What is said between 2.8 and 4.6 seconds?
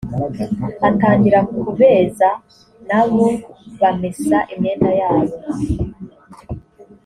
na bo bamesa